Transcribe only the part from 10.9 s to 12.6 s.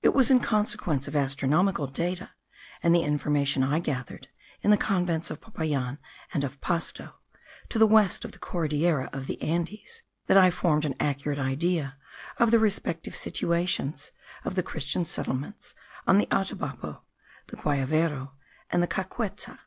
accurate idea of the